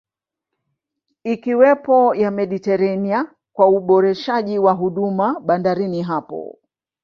Ikiwemo 1.23 2.15
ya 2.15 2.31
Mediterania 2.31 3.31
kwa 3.53 3.67
uboreshaji 3.69 4.59
wa 4.59 4.73
huduma 4.73 5.39
bandarini 5.39 6.01
hapo 6.01 6.57